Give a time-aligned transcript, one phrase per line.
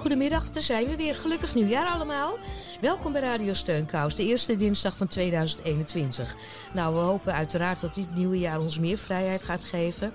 [0.00, 1.14] Goedemiddag, daar zijn we weer.
[1.14, 2.38] Gelukkig nieuwjaar allemaal.
[2.80, 6.36] Welkom bij Radio Steunkous, de eerste dinsdag van 2021.
[6.74, 10.12] Nou, we hopen uiteraard dat dit nieuwe jaar ons meer vrijheid gaat geven.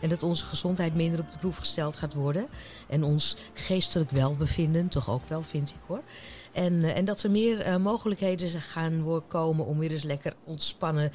[0.00, 2.46] En dat onze gezondheid minder op de proef gesteld gaat worden.
[2.88, 6.02] En ons geestelijk welbevinden, toch ook wel, vind ik hoor.
[6.52, 11.12] En, eh, en dat er meer eh, mogelijkheden gaan komen om weer eens lekker ontspannen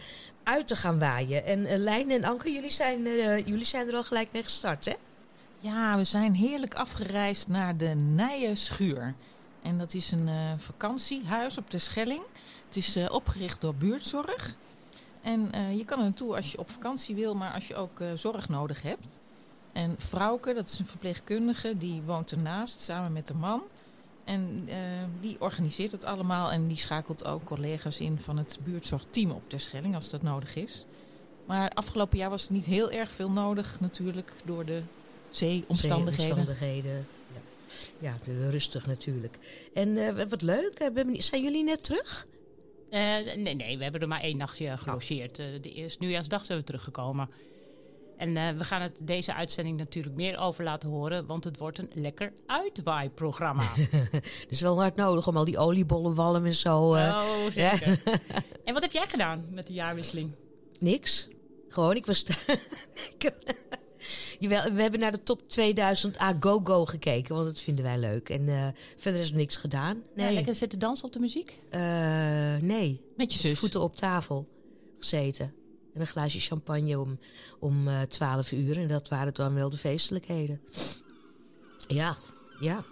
[0.49, 1.45] uit te gaan waaien.
[1.45, 4.85] En uh, Lijn en Anke, jullie zijn, eh, jullie zijn er al gelijk mee gestart,
[4.85, 4.93] hè?
[5.61, 9.13] Ja, we zijn heerlijk afgereisd naar de Nijenschuur.
[9.61, 12.23] En dat is een eh, vakantiehuis op de Schelling.
[12.65, 14.55] Het is eh, opgericht door buurtzorg.
[15.21, 18.01] En eh, je kan er naartoe als je op vakantie wil, maar als je ook
[18.13, 19.19] zorg nodig hebt.
[19.73, 23.61] En Frauke, dat is een verpleegkundige, die woont ernaast samen met de man.
[24.23, 24.67] En
[25.19, 29.57] die organiseert het allemaal en die schakelt ook collega's in van het buurtzorgteam op de
[29.57, 30.85] Schelling als dat nodig is.
[31.45, 34.83] Maar afgelopen jaar was er niet heel erg veel nodig natuurlijk door de
[35.29, 36.37] zeeomstandigheden.
[36.37, 37.07] Omstandigheden.
[37.33, 37.39] Ja.
[38.09, 39.37] ja, de- rustig natuurlijk.
[39.73, 42.27] En eh, wat leuk, zijn jullie net terug?
[42.89, 42.99] Eh,
[43.35, 45.39] nee, nee, we hebben er maar één nachtje gelogeerd.
[45.39, 47.29] Eh, de eerste nieuwjaarsdag zijn we teruggekomen.
[48.17, 51.77] En eh, we gaan het deze uitzending natuurlijk meer over laten horen, want het wordt
[51.77, 53.63] een lekker uitwaaiprogramma.
[54.21, 56.93] Het is wel hard nodig om al die oliebollenwalm en zo.
[56.93, 58.01] eh, oh, zeker.
[58.65, 60.31] En wat heb jij gedaan met de jaarwisseling?
[60.79, 61.27] Niks.
[61.69, 62.23] Gewoon, ik was.
[63.15, 63.53] ik heb-
[64.39, 67.97] Jawel, we hebben naar de top 2000 A Go Go gekeken, want dat vinden wij
[67.97, 68.29] leuk.
[68.29, 70.03] En eh, verder is er niks gedaan.
[70.15, 70.33] Ja, Nee.
[70.33, 71.59] lekker zitten dansen op de muziek?
[71.69, 71.81] Eh,
[72.61, 73.01] nee.
[73.17, 73.59] Met je zus.
[73.59, 74.47] Voeten op tafel
[74.97, 75.53] gezeten.
[75.93, 77.19] En een glaasje champagne om,
[77.59, 78.77] om eh 12 uur.
[78.77, 80.61] En dat waren dan wel de feestelijkheden.
[81.87, 82.17] Ja,
[82.59, 82.83] ja.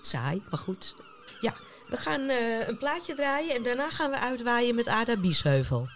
[0.00, 0.94] Saai, maar goed.
[1.40, 1.54] Ja,
[1.88, 5.88] we gaan eh, een plaatje draaien en daarna gaan we uitwaaien met Ada Biesheuvel.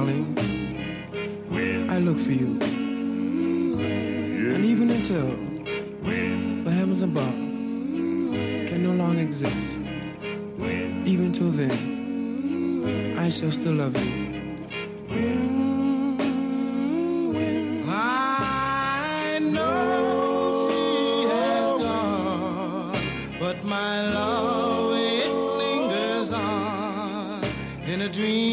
[0.00, 0.34] Darling,
[1.90, 2.58] I look for you.
[4.54, 5.26] And even until
[6.64, 7.34] the heavens above
[8.68, 9.78] can no longer exist,
[11.04, 14.30] even till then, I shall still love you.
[23.62, 25.30] My love it
[25.60, 27.44] lingers on
[27.86, 28.49] in a dream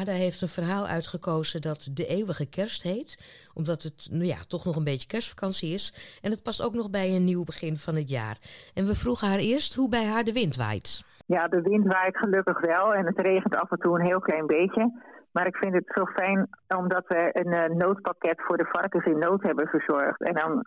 [0.00, 3.10] Ada heeft een verhaal uitgekozen dat De Eeuwige Kerst heet.
[3.54, 6.18] Omdat het nou ja, toch nog een beetje kerstvakantie is.
[6.22, 8.36] En het past ook nog bij een nieuw begin van het jaar.
[8.74, 11.04] En we vroegen haar eerst hoe bij haar de wind waait.
[11.26, 14.46] Ja, de wind waait gelukkig wel en het regent af en toe een heel klein
[14.46, 14.84] beetje.
[15.32, 19.18] Maar ik vind het zo fijn omdat we een uh, noodpakket voor de varkens in
[19.18, 20.20] nood hebben verzorgd.
[20.22, 20.66] En dan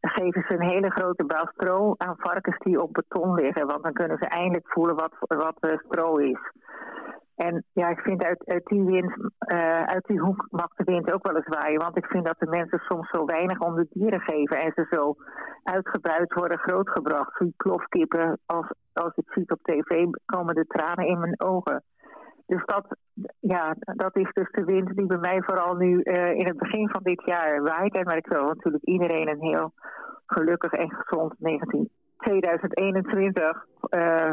[0.00, 3.66] geven ze een hele grote bal stro aan varkens die op beton liggen.
[3.66, 6.40] Want dan kunnen ze eindelijk voelen wat, wat uh, stro is.
[7.38, 9.16] En ja, ik vind uit, uit die wind,
[9.52, 11.80] uh, uit die hoek mag de wind ook wel eens waaien.
[11.80, 14.56] Want ik vind dat de mensen soms zo weinig om de dieren geven.
[14.58, 15.14] En ze zo
[15.62, 17.38] uitgebuit worden grootgebracht.
[17.38, 21.82] Die plofkippen, als, als ik zie op tv, komen de tranen in mijn ogen.
[22.46, 22.96] Dus dat,
[23.40, 26.88] ja, dat is dus de wind die bij mij vooral nu uh, in het begin
[26.88, 28.04] van dit jaar waait.
[28.04, 29.72] Maar ik wil natuurlijk iedereen een heel
[30.26, 34.32] gelukkig en gezond 19, 2021 uh,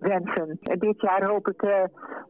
[0.00, 0.58] wensen.
[0.62, 1.70] En dit jaar hoop ik uh,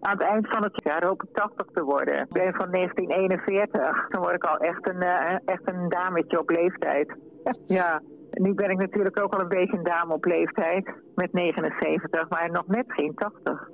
[0.01, 2.15] aan het eind van het jaar hoop ik 80 te worden.
[2.15, 4.09] Ik ben van 1941.
[4.09, 7.17] Dan word ik al echt een, uh, echt een dametje op leeftijd.
[7.67, 8.01] ja.
[8.31, 10.91] Nu ben ik natuurlijk ook al een beetje een dame op leeftijd.
[11.15, 13.69] Met 79, maar nog net geen 80.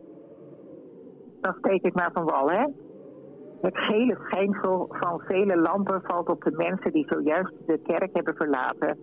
[1.40, 2.64] Dan steek ik maar van wal, hè?
[3.60, 8.34] Het gele schijnsel van vele lampen valt op de mensen die zojuist de kerk hebben
[8.34, 8.98] verlaten.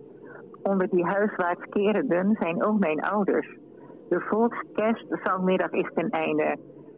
[0.62, 3.56] Onder die huiswaarts kerenden zijn ook mijn ouders.
[4.08, 6.56] De volkskerstzangmiddag is ten einde.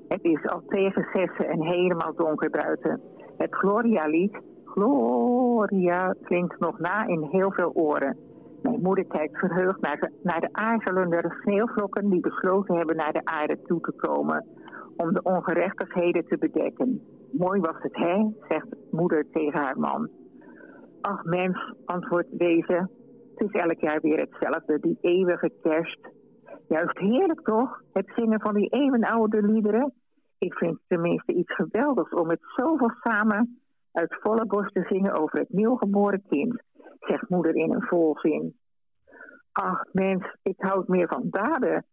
[0.09, 3.01] Het is al tegen zessen en helemaal donker buiten.
[3.37, 8.17] Het Gloria-lied, Gloria, klinkt nog na in heel veel oren.
[8.63, 13.25] Mijn moeder kijkt verheugd naar de, naar de aarzelende sneeuwvlokken die besloten hebben naar de
[13.25, 14.47] aarde toe te komen
[14.97, 17.03] om de ongerechtigheden te bedekken.
[17.33, 18.27] Mooi was het, hè?
[18.49, 20.09] zegt moeder tegen haar man.
[21.01, 22.89] Ach mens, antwoordt deze,
[23.35, 25.99] het is elk jaar weer hetzelfde, die eeuwige kerst.
[26.69, 29.93] Juist heerlijk toch, het zingen van die eeuwenoude liederen.
[30.39, 33.61] Ik vind tenminste iets geweldigs om het zoveel samen
[33.93, 36.63] uit volle borst te zingen over het nieuwgeboren kind,
[37.01, 38.57] zegt moeder in een volzin.
[39.53, 41.85] Ach mens, ik houd meer van daden.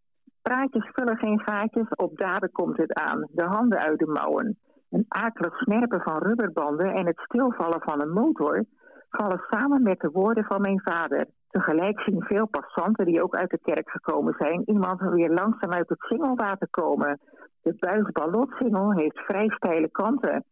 [0.42, 3.28] Praatjes vullen geen gaatjes, op daden komt het aan.
[3.32, 4.58] De handen uit de mouwen.
[4.90, 8.66] Een akelig snerpen van rubberbanden en het stilvallen van een motor
[9.10, 11.28] vallen samen met de woorden van mijn vader.
[11.54, 15.90] Tegelijk zien veel passanten die ook uit de kerk gekomen zijn iemand weer langzaam uit
[15.90, 17.20] het singelwater komen.
[17.62, 20.44] De buisballotsingel heeft vrij steile kanten.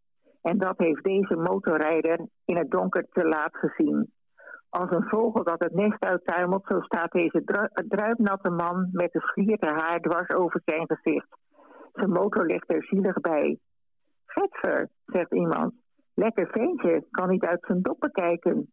[0.41, 4.11] En dat heeft deze motorrijder in het donker te laat gezien.
[4.69, 7.43] Als een vogel dat het nest uittuimelt, zo staat deze
[7.87, 11.37] druipnatte man met de slierte haar dwars over zijn gezicht.
[11.93, 13.59] Zijn motor ligt er zielig bij.
[14.25, 15.73] Getver, zegt iemand.
[16.13, 18.71] Lekker ventje, kan niet uit zijn doppen kijken.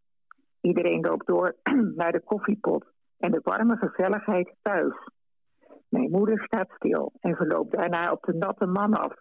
[0.60, 1.54] Iedereen loopt door
[2.00, 2.84] naar de koffiepot
[3.18, 4.94] en de warme gezelligheid thuis.
[5.88, 9.14] Mijn moeder staat stil en verloopt daarna op de natte man af,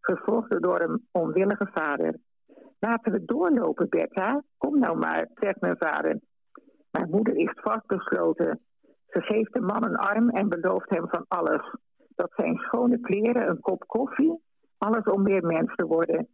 [0.00, 2.18] gevolgd door een onwillige vader.
[2.78, 4.42] Laten we doorlopen, Bertha.
[4.58, 6.20] Kom nou maar, zegt mijn vader.
[6.90, 8.60] Mijn moeder is vastbesloten.
[9.08, 11.74] Ze geeft de man een arm en belooft hem van alles.
[12.08, 14.42] Dat zijn schone kleren, een kop koffie,
[14.78, 16.28] alles om weer mens te worden.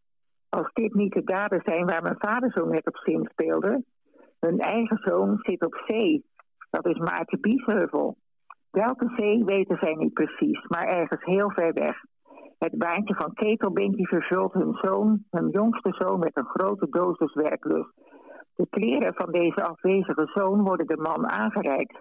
[0.49, 3.85] Als dit niet de daden zijn waar mijn vader zo net op zin speelde.
[4.41, 6.25] Hun eigen zoon zit op zee.
[6.71, 8.17] Dat is Maarten Biesheuvel.
[8.71, 11.97] Welke zee weten zij niet precies, maar ergens heel ver weg.
[12.59, 17.93] Het baantje van Ketelbinky vervult hun zoon, hun jongste zoon, met een grote dosis werklust.
[18.55, 21.99] De kleren van deze afwezige zoon worden de man aangereikt.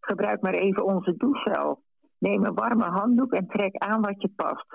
[0.00, 1.82] Gebruik maar even onze douchecel.
[2.18, 4.66] Neem een warme handdoek en trek aan wat je past.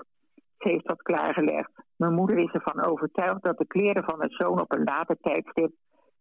[0.58, 1.72] Ze heeft dat klaargelegd.
[1.96, 5.72] Mijn moeder is ervan overtuigd dat de kleren van het zoon op een later tijdstip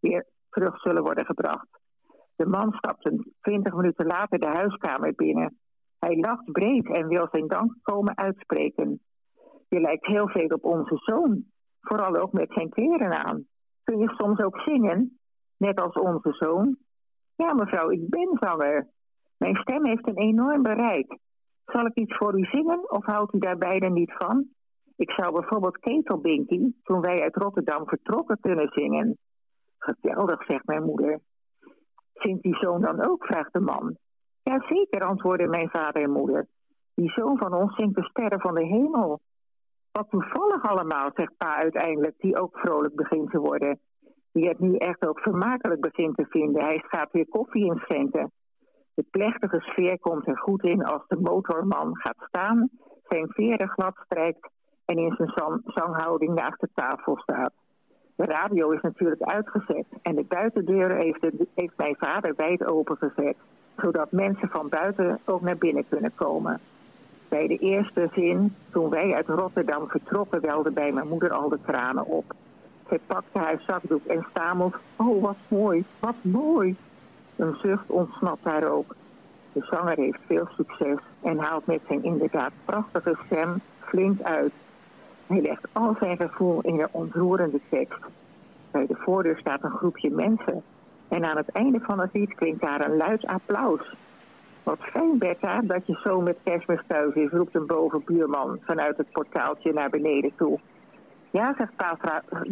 [0.01, 1.69] weer terug zullen worden gebracht.
[2.37, 5.59] De man stapt twintig minuten later de huiskamer binnen.
[5.99, 9.01] Hij lacht breed en wil zijn dank komen uitspreken.
[9.69, 11.45] Je lijkt heel veel op onze zoon,
[11.81, 13.47] vooral ook met zijn kleren aan.
[13.85, 15.19] Kun je soms ook zingen,
[15.57, 16.77] net als onze zoon?
[17.37, 18.89] Ja, mevrouw, ik ben zanger.
[19.37, 21.19] Mijn stem heeft een enorm bereik.
[21.65, 24.49] Zal ik iets voor u zingen of houdt u daar beide niet van?
[24.97, 29.19] Ik zou bijvoorbeeld Ketelbinky, toen wij uit Rotterdam vertrokken, kunnen zingen.
[29.81, 31.21] Geweldig, zegt mijn moeder.
[32.13, 33.97] Zingt die zoon dan ook, vraagt de man.
[34.43, 36.47] Jazeker, antwoordden mijn vader en moeder.
[36.95, 39.21] Die zoon van ons zingt de sterren van de hemel.
[39.93, 43.81] Wat toevallig allemaal, zegt pa uiteindelijk, die ook vrolijk begint te worden.
[44.33, 46.65] Die het nu echt ook vermakelijk begint te vinden.
[46.65, 48.33] Hij gaat weer koffie inschenken.
[48.95, 52.69] De plechtige sfeer komt er goed in als de motorman gaat staan,
[53.09, 54.49] zijn veren glad strijkt
[54.85, 57.53] en in zijn zanghouding naast de tafel staat.
[58.21, 61.21] De radio is natuurlijk uitgezet en de buitendeuren heeft,
[61.55, 63.37] heeft mijn vader wijd opengezet,
[63.77, 66.61] zodat mensen van buiten ook naar binnen kunnen komen.
[67.29, 71.59] Bij de eerste zin, toen wij uit Rotterdam vertrokken, welden bij mijn moeder al de
[71.67, 72.35] tranen op.
[72.89, 76.77] Zij pakte haar zakdoek en stamelt, oh wat mooi, wat mooi.
[77.37, 78.95] Een zucht ontsnapt haar ook.
[79.53, 84.53] De zanger heeft veel succes en haalt met zijn inderdaad prachtige stem flink uit.
[85.31, 88.01] Hij legt al zijn gevoel in een ontroerende tekst.
[88.71, 90.63] Bij de voordeur staat een groepje mensen.
[91.09, 93.95] En aan het einde van het lied klinkt daar een luid applaus.
[94.63, 99.11] Wat fijn, Bertha, dat je zo met kerstmis thuis is, roept een bovenbuurman vanuit het
[99.11, 100.59] portaaltje naar beneden toe.
[101.31, 101.73] Ja, zegt,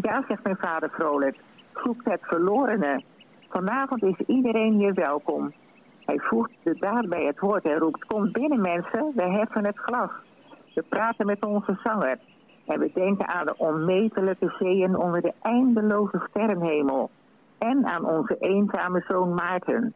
[0.03, 1.37] ja, mijn vader vrolijk.
[1.75, 3.01] Zoekt het verlorene.
[3.49, 5.53] Vanavond is iedereen hier welkom.
[6.05, 9.79] Hij voegt de daad bij het woord en roept: Kom binnen, mensen, we heffen het
[9.79, 10.11] glas.
[10.75, 12.19] We praten met onze zanger.
[12.69, 17.11] En we denken aan de onmetelijke zeeën onder de eindeloze sterrenhemel.
[17.59, 19.95] En aan onze eenzame zoon Maarten.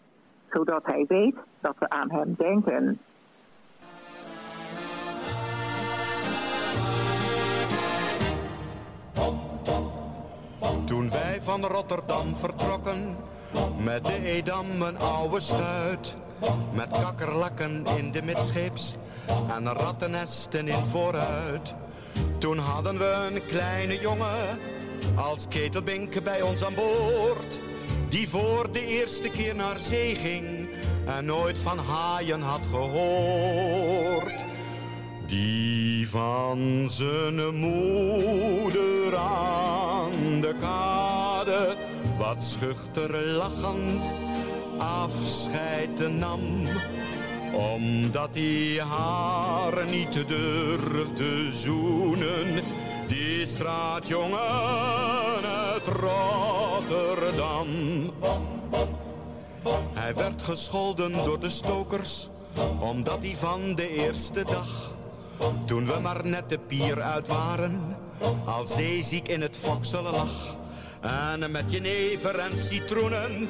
[0.50, 3.00] Zodat hij weet dat we aan hem denken.
[10.85, 13.17] Toen wij van Rotterdam vertrokken,
[13.85, 16.17] met de Edam een oude schuit.
[16.75, 18.97] Met kakkerlakken in de midscheeps
[19.49, 21.75] en rattennesten in vooruit.
[22.38, 24.59] Toen hadden we een kleine jongen
[25.14, 27.59] als ketelbink bij ons aan boord.
[28.09, 30.69] Die voor de eerste keer naar zee ging
[31.07, 34.45] en nooit van haaien had gehoord.
[35.26, 41.76] Die van zijn moeder aan de kade
[42.19, 44.16] wat schuchter lachend
[44.78, 46.40] afscheid nam
[47.52, 52.62] omdat hij haar niet durfde zoenen.
[53.09, 54.38] Die straatjongen
[55.44, 57.66] uit Rotterdam.
[59.94, 62.28] Hij werd gescholden door de stokers,
[62.80, 64.94] omdat hij van de eerste dag,
[65.66, 67.97] toen we maar net de pier uit waren,
[68.44, 70.56] al zeeziek in het fokselen lag.
[71.00, 73.49] En met jenever en citroenen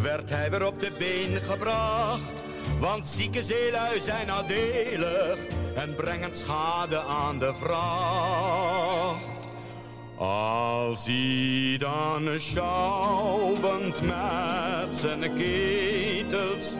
[0.00, 2.53] werd hij weer op de been gebracht.
[2.80, 5.38] Want zieke zeelui zijn nadelig
[5.74, 9.48] en brengen schade aan de vracht.
[10.16, 16.76] Als hij dan schouwend met zijn ketels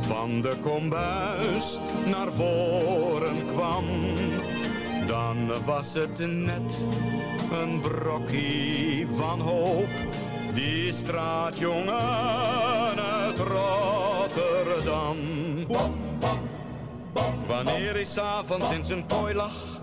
[0.00, 3.84] van de kombuis naar voren kwam,
[5.06, 6.78] dan was het net
[7.50, 9.88] een brokje van hoop.
[10.54, 11.94] Die straatjongen
[12.96, 14.05] uit Rotterdam.
[17.46, 19.80] Wanneer hij s'avonds in zijn kooi lag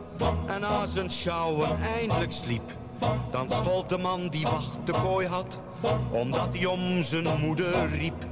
[0.48, 2.78] en na zijn sjouwen eindelijk sliep,
[3.32, 5.60] dan schold de man die wacht de kooi had,
[6.12, 8.26] omdat hij om zijn moeder riep.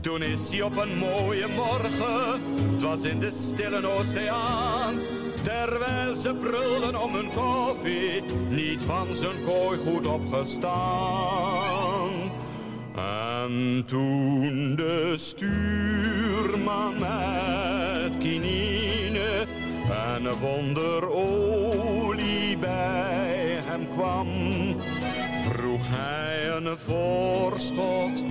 [0.00, 2.40] Toen is hij op een mooie morgen,
[2.72, 4.98] het was in de stille oceaan,
[5.42, 12.01] terwijl ze brulden om hun koffie, niet van zijn kooi goed opgestaan.
[12.94, 19.46] En toen de stuurman met kinine
[19.90, 24.28] en wonderolie bij hem kwam,
[25.48, 28.22] vroeg hij een voorschot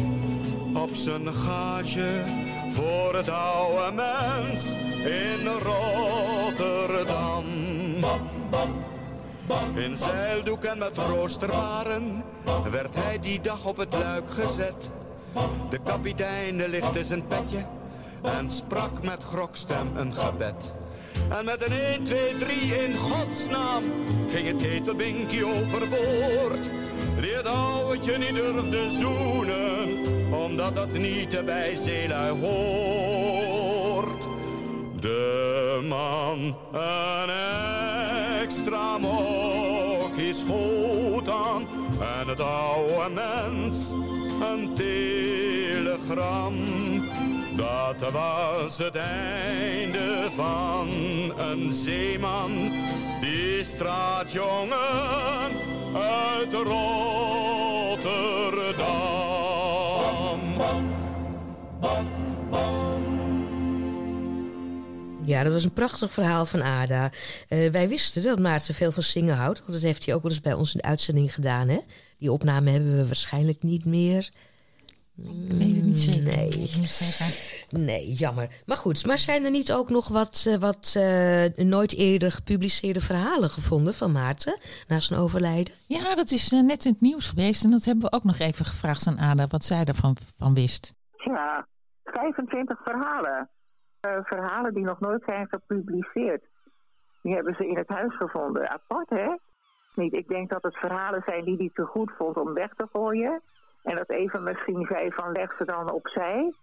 [0.74, 2.24] op zijn gage
[2.70, 4.66] voor het oude mens
[5.04, 7.41] in Rotterdam.
[9.74, 12.24] In zeildoek en met roosterwaren
[12.72, 14.90] werd hij die dag op het luik gezet.
[15.70, 17.66] De kapitein lichtte zijn petje
[18.22, 20.74] en sprak met grokstem een gebed.
[21.30, 23.84] En met een 1, 2, 3 in godsnaam
[24.28, 26.70] ging het ketelbinkie overboord.
[27.22, 33.21] Die het ouwtje niet durfde zoenen, omdat dat niet bij zeelui hoort.
[35.02, 37.30] De man een
[38.42, 41.68] extra mokkie schoot aan
[42.00, 43.92] en het oude mens
[44.42, 46.56] een telegram.
[47.56, 50.88] Dat was het einde van
[51.38, 52.52] een zeeman,
[53.22, 54.78] die straatjongen
[55.94, 58.02] uit Rotterdam.
[65.26, 67.10] Ja, dat was een prachtig verhaal van Ada.
[67.50, 69.60] Uh, wij wisten dat Maarten veel van zingen houdt.
[69.60, 71.68] Want dat heeft hij ook wel eens bij ons in de uitzending gedaan.
[71.68, 71.80] Hè?
[72.18, 74.30] Die opname hebben we waarschijnlijk niet meer.
[75.18, 76.24] Ik weet het niet zeker.
[77.70, 77.86] Nee.
[77.86, 78.62] nee, jammer.
[78.66, 83.02] Maar goed, maar zijn er niet ook nog wat, uh, wat uh, nooit eerder gepubliceerde
[83.02, 85.74] verhalen gevonden van Maarten na zijn overlijden?
[85.88, 87.64] Ja, dat is uh, net in het nieuws geweest.
[87.64, 90.94] En dat hebben we ook nog even gevraagd aan Ada wat zij ervan van wist.
[91.18, 91.68] Ja,
[92.04, 93.50] 25 verhalen.
[94.02, 96.44] Eh, verhalen die nog nooit zijn gepubliceerd.
[97.22, 98.70] Die hebben ze in het huis gevonden.
[98.70, 99.36] Apart, hè?
[99.96, 100.14] Niet.
[100.14, 103.42] Ik denk dat het verhalen zijn die hij te goed vond om weg te gooien.
[103.84, 106.54] En dat even misschien zei van leg ze dan opzij.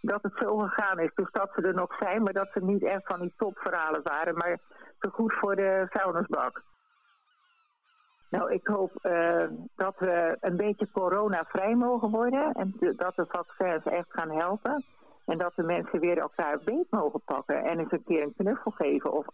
[0.00, 1.14] Dat het zo gegaan is.
[1.14, 4.34] Dus dat ze er nog zijn, maar dat ze niet echt van die topverhalen waren.
[4.34, 4.58] Maar
[4.98, 6.62] te goed voor de vuilnisbak.
[8.30, 9.44] Nou, ik hoop uh,
[9.76, 12.52] dat we een beetje corona-vrij mogen worden.
[12.52, 14.84] En dat de vaccins echt gaan helpen.
[15.32, 17.64] En dat de mensen weer elkaar beet mogen pakken.
[17.64, 19.12] En eens een keer een knuffel geven.
[19.12, 19.26] Of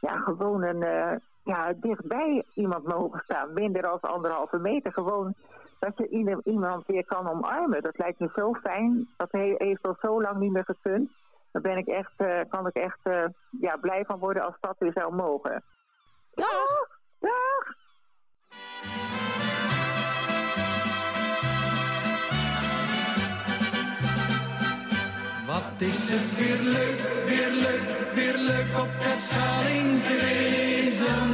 [0.00, 3.52] ja, gewoon een, uh, ja, dichtbij iemand mogen staan.
[3.52, 4.92] Minder dan anderhalve meter.
[4.92, 5.34] Gewoon
[5.78, 7.82] dat je iemand weer kan omarmen.
[7.82, 9.08] Dat lijkt me zo fijn.
[9.16, 11.10] Dat heeft al zo lang niet meer gekund.
[11.52, 13.24] Daar ben ik echt, uh, kan ik echt uh,
[13.60, 15.64] ja, blij van worden als dat weer zou mogen.
[16.34, 16.88] Dag!
[17.18, 17.76] Dag!
[25.78, 31.26] Het is het weer leuk, weer leuk, weer leuk op de schaling te wezen.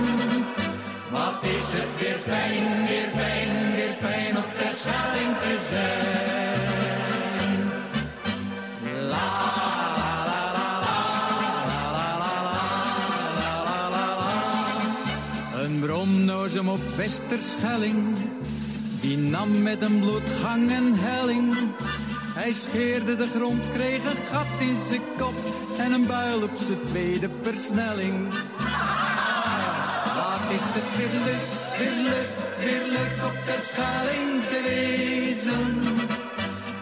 [1.11, 6.61] Wat is het weer fijn, weer fijn, weer fijn op de schaling te zijn.
[9.09, 9.29] La
[9.97, 11.01] la la la la
[11.93, 12.09] la
[13.65, 18.17] la la la Een bromnozem op Westerschelling,
[19.01, 21.57] die nam met een bloedgang en helling
[22.35, 25.35] hij scheerde de grond, kreeg een gat in zijn kop
[25.79, 28.28] en een buil op zijn tweede versnelling.
[30.19, 30.89] Wat is het
[32.02, 35.82] leuk, weer leuk op de schaling te wezen.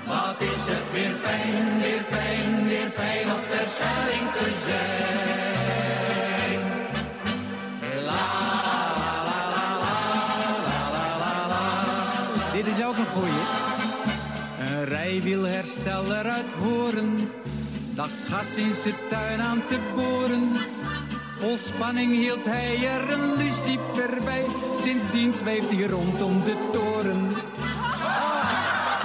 [0.06, 5.02] Wat is het weer fijn, weer fijn, weer fijn op de schaling te zijn.
[8.04, 8.24] La
[9.00, 9.66] la la la
[10.66, 12.52] la la la la.
[12.52, 13.71] Dit is ook een goeie.
[14.62, 17.30] Een rijwielhersteller uit Horen
[17.94, 20.50] dacht gas in zijn tuin aan te boren.
[21.38, 24.44] Vol spanning hield hij er een lucifer bij.
[24.82, 27.28] Sindsdien zweeft hij rondom de toren.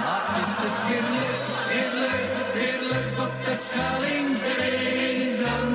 [0.04, 0.78] Wat is het
[1.94, 5.68] leuk, weer leuk op het schaling wezen.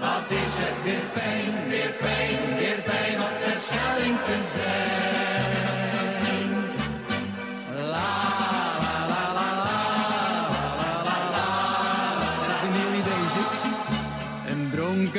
[0.00, 5.05] Wat is het weer fijn, weer fijn, weer fijn op het schaling te zijn.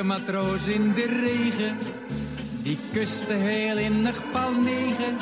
[0.08, 1.78] Matroos in de regen,
[2.64, 5.18] die kuste heel innig pal negen.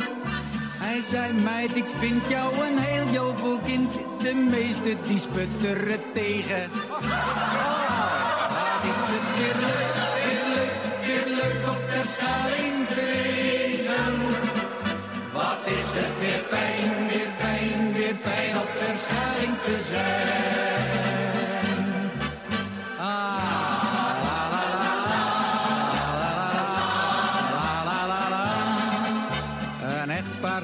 [0.77, 6.69] Hij zei, meid, ik vind jou een heel jovel kind, de meeste die sputteren tegen.
[6.89, 9.93] Wat is het weer leuk,
[10.25, 14.13] weer leuk, weer leuk op de schaling wezen.
[15.33, 20.74] Wat is het weer fijn, weer fijn, weer fijn op de schaling te zijn.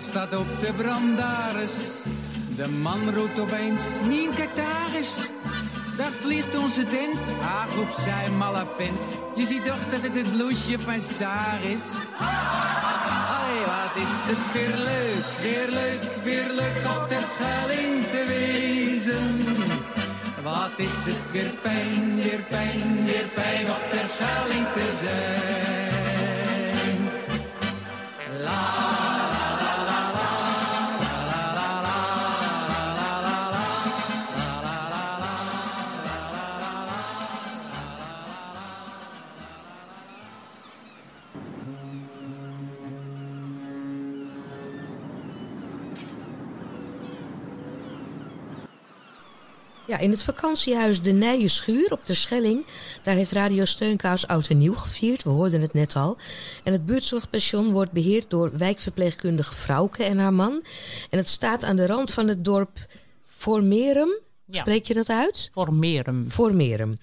[0.01, 2.01] Staat op de brandaris.
[2.55, 5.17] De man roept opeens, Mien, kijk daar eens.
[5.97, 7.19] Daar vliegt onze tent.
[7.41, 8.99] Ach, op zijn malle vent.
[9.35, 11.85] Je ziet toch dat het het bloesje van Saar is.
[13.33, 19.45] Allee, wat is het weer leuk, weer leuk, weer leuk op de schelling te wezen.
[20.43, 25.90] Wat is het weer fijn, weer fijn, weer fijn op de schelling te zijn.
[49.91, 52.65] Ja, in het vakantiehuis De Nije Schuur op de Schelling.
[53.03, 55.23] Daar heeft Radio Steunkous Oud en Nieuw gevierd.
[55.23, 56.17] We hoorden het net al.
[56.63, 60.63] En het buurtzorgpension wordt beheerd door wijkverpleegkundige Vrouwke en haar man.
[61.09, 62.79] En het staat aan de rand van het dorp
[63.25, 64.19] Formerum.
[64.51, 64.59] Ja.
[64.59, 65.49] Spreek je dat uit?
[65.51, 66.25] Formeren.
[66.29, 66.99] Formerum.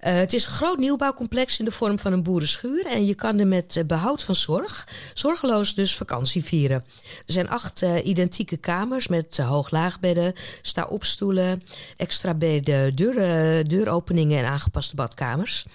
[0.00, 2.86] Eh, het is een groot nieuwbouwcomplex in de vorm van een boerenschuur.
[2.86, 6.84] En je kan er met eh, behoud van zorg, zorgeloos dus vakantie vieren.
[7.26, 11.62] Er zijn acht eh, identieke kamers met uh, hoog-laagbedden, sta-opstoelen,
[11.96, 15.66] extra bedden, deur, deuropeningen en aangepaste badkamers.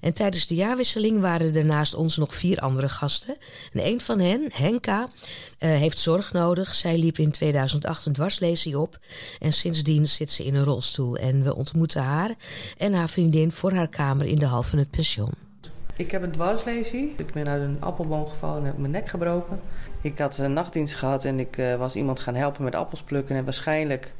[0.00, 3.36] En tijdens de jaarwisseling waren er naast ons nog vier andere gasten.
[3.72, 5.08] En een van hen, Henka,
[5.58, 6.74] heeft zorg nodig.
[6.74, 8.98] Zij liep in 2008 een dwarslesie op.
[9.38, 11.16] En sindsdien zit ze in een rolstoel.
[11.16, 12.34] En we ontmoeten haar
[12.78, 15.32] en haar vriendin voor haar kamer in de hal van het pension.
[15.98, 17.14] Ik heb een dwarslesie.
[17.16, 19.60] Ik ben uit een appelboom gevallen en heb mijn nek gebroken.
[20.00, 23.36] Ik had een nachtdienst gehad en ik eh, was iemand gaan helpen met appels plukken.
[23.36, 24.12] En waarschijnlijk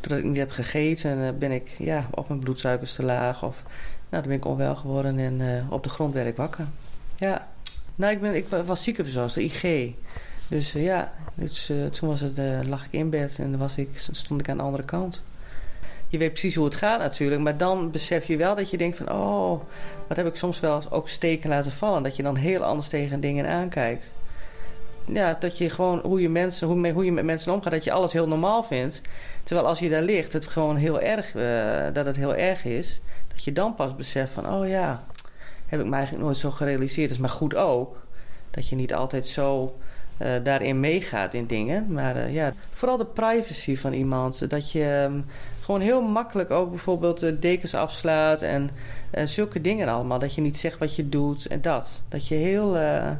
[0.00, 3.42] doordat ik niet heb gegeten, eh, ben ik, ja, of mijn bloedsuikers te laag.
[3.42, 3.62] Of,
[4.08, 6.66] nou, dan ben ik onwel geworden en eh, op de grond werd ik wakker.
[7.16, 7.48] Ja,
[7.94, 9.92] nou, ik, ben, ik was ziekenverzorgster, IG.
[10.48, 14.48] Dus ja, dus, toen was het, lag ik in bed en was ik, stond ik
[14.48, 15.22] aan de andere kant.
[16.12, 18.96] Je weet precies hoe het gaat natuurlijk, maar dan besef je wel dat je denkt
[18.96, 19.12] van...
[19.12, 19.60] oh,
[20.06, 22.02] wat heb ik soms wel ook steken laten vallen.
[22.02, 24.12] Dat je dan heel anders tegen dingen aankijkt.
[25.06, 27.92] Ja, dat je gewoon hoe je, mensen, hoe, hoe je met mensen omgaat, dat je
[27.92, 29.00] alles heel normaal vindt.
[29.42, 33.00] Terwijl als je daar ligt, het gewoon heel erg, eh, dat het heel erg is.
[33.28, 35.04] Dat je dan pas beseft van, oh ja,
[35.66, 37.08] heb ik me eigenlijk nooit zo gerealiseerd.
[37.08, 38.06] Dat is maar goed ook.
[38.50, 39.76] Dat je niet altijd zo
[40.16, 41.92] eh, daarin meegaat in dingen.
[41.92, 44.50] Maar eh, ja, vooral de privacy van iemand.
[44.50, 45.20] Dat je ehm,
[45.62, 48.70] gewoon heel makkelijk ook bijvoorbeeld dekens afslaat en
[49.10, 50.18] eh, zulke dingen allemaal.
[50.18, 52.02] Dat je niet zegt wat je doet en dat.
[52.08, 52.76] Dat je heel...
[52.76, 53.10] eh,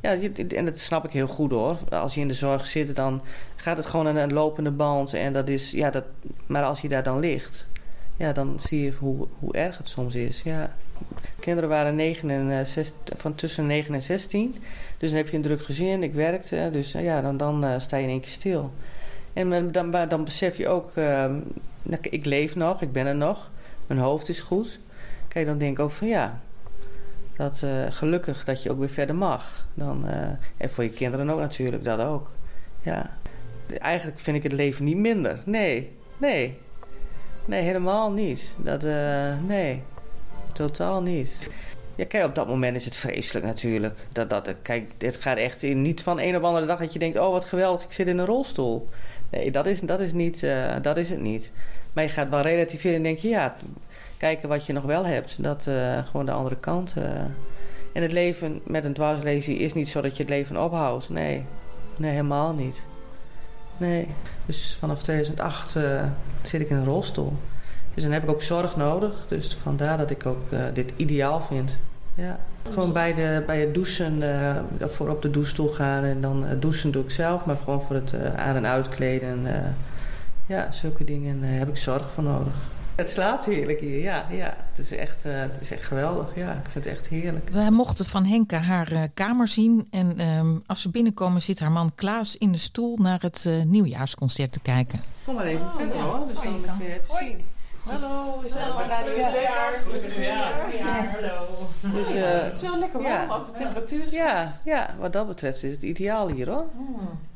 [0.00, 0.16] ja,
[0.48, 1.78] en dat snap ik heel goed hoor.
[1.90, 3.22] Als je in de zorg zit, dan
[3.56, 5.14] gaat het gewoon een lopende band.
[5.14, 6.04] En dat is, ja, dat,
[6.46, 7.66] maar als je daar dan ligt,
[8.16, 10.42] ja, dan zie je hoe, hoe erg het soms is.
[10.42, 10.74] Ja.
[11.38, 14.54] Kinderen waren 9 en, eh, zes- van tussen 9 en 16.
[14.98, 16.68] Dus dan heb je een druk gezin, ik werkte.
[16.72, 18.72] Dus ja, dan, dan sta je in één keer stil.
[19.32, 20.92] En dan, dan besef je ook,
[22.00, 23.50] ik leef nog, ik ben er nog.
[23.86, 24.80] Mijn hoofd is goed.
[25.28, 26.40] Kijk, dan denk ik ook van ja,
[27.36, 29.66] dat, eh, gelukkig dat je ook weer verder mag.
[29.74, 32.30] Dan, eh, en voor je kinderen ook natuurlijk, dat ook.
[32.82, 33.18] Ja.
[33.78, 35.42] Eigenlijk vind ik het leven niet minder.
[35.44, 36.58] Nee, nee.
[37.44, 38.54] Nee, helemaal niet.
[38.58, 39.82] Dat, eh, nee,
[40.52, 41.48] totaal niet.
[41.94, 44.06] Ja, kijk, op dat moment is het vreselijk natuurlijk.
[44.12, 46.98] Dat, dat, kijk, het gaat echt in, niet van een op andere dag dat je
[46.98, 47.18] denkt...
[47.18, 48.88] oh, wat geweldig, ik zit in een rolstoel.
[49.34, 51.52] Nee, dat is, dat is, niet, eh, dat is het niet.
[51.92, 53.28] Maar je gaat wel relativeren en denk je...
[53.28, 53.54] ja,
[54.16, 55.42] kijken wat je nog wel hebt.
[55.42, 56.94] Dat eh, gewoon de andere kant.
[56.96, 57.04] eh.
[57.92, 61.08] En het leven met een dwarslesie is niet zo dat je het leven ophoudt.
[61.08, 61.44] Nee,
[61.96, 62.84] nee helemaal niet.
[63.76, 64.06] Nee.
[64.46, 66.02] Dus vanaf 2008 eh,
[66.42, 67.32] zit ik in een rolstoel.
[67.94, 69.24] Dus dan heb ik ook zorg nodig.
[69.28, 71.78] Dus vandaar dat ik ook dit ideaal vind.
[72.14, 72.38] Ja.
[72.72, 74.56] Gewoon bij, de, bij het douchen, eh,
[74.88, 76.04] voor op de douchestoel gaan.
[76.04, 79.46] En dan eh, douchen doe ik zelf, maar gewoon voor het eh, aan- en uitkleden.
[79.54, 79.60] eh,
[80.46, 82.52] ja, zulke dingen eh, heb ik zorg voor nodig.
[82.94, 84.26] Het slaapt heerlijk hier, ja.
[84.30, 84.54] ja.
[84.68, 86.52] Het, is echt, eh, het is echt geweldig, ja.
[86.52, 87.48] Ik vind het echt heerlijk.
[87.52, 89.86] We mochten van Henke haar eh, kamer zien.
[89.90, 93.62] En ehm, als we binnenkomen zit haar man Klaas in de stoel naar het eh,
[93.62, 95.00] nieuwjaarsconcert te kijken.
[95.24, 96.26] Kom maar even verder hoor.
[96.26, 96.42] Dus dan
[96.78, 97.36] kun je even zien.
[97.84, 99.14] Hallo, is het Radio
[101.92, 103.34] Dus, eh, Het is wel lekker warm, ja.
[103.34, 106.64] ook de temperatuur is Ja, ja, wat dat betreft is het ideaal hier hoor.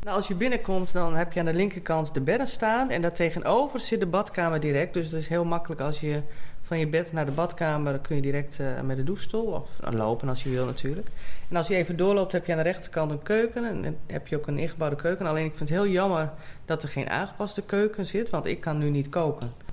[0.02, 2.90] Nou, als je binnenkomt, dan heb je aan de linkerkant de bedden staan.
[2.90, 4.94] En daar tegenover zit de badkamer direct.
[4.94, 6.22] Dus dat is heel makkelijk als je
[6.62, 7.98] van je bed naar de badkamer...
[7.98, 11.08] kun je direct eh, met de douchestoel of eh, lopen als je wil natuurlijk.
[11.48, 13.64] En als je even doorloopt, heb je aan de rechterkant een keuken.
[13.64, 15.26] En dan heb je ook een ingebouwde keuken.
[15.26, 16.30] Alleen ik vind het heel jammer
[16.64, 18.30] dat er geen aangepaste keuken zit.
[18.30, 19.67] Want ik kan nu niet koken.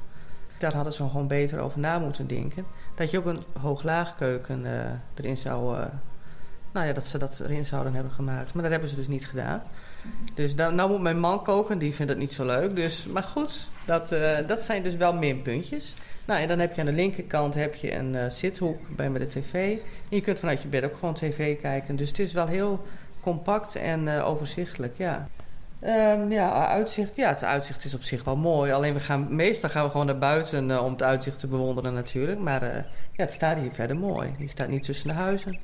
[0.57, 2.65] Daar hadden ze gewoon beter over na moeten denken.
[2.95, 5.77] Dat je ook een hoog-laag keuken eh, erin zou...
[5.77, 5.85] eh,
[6.71, 8.53] nou ja, dat ze dat erin zouden hebben gemaakt.
[8.53, 9.61] Maar dat hebben ze dus niet gedaan.
[10.33, 12.75] Dus dan, nou moet mijn man koken, die vindt het niet zo leuk.
[12.75, 15.95] Dus, maar goed, dat, eh, dat zijn dus wel minpuntjes.
[16.25, 19.39] Nou, en dan heb je aan de linkerkant heb je een zithoek bij met de
[19.39, 19.53] tv.
[20.09, 21.95] En je kunt vanuit je bed ook gewoon tv kijken.
[21.95, 22.85] Dus het is wel heel
[23.21, 25.27] compact en overzichtelijk, ja.
[25.85, 27.15] Ehm, ja, uitzicht.
[27.15, 28.71] Ja, het uitzicht is op zich wel mooi.
[28.71, 31.93] Alleen we gaan, meestal gaan we gewoon naar buiten eh, om het uitzicht te bewonderen
[31.93, 32.39] natuurlijk.
[32.39, 34.33] Maar eh, ja, het staat hier verder mooi.
[34.37, 35.59] Je staat niet tussen de huizen.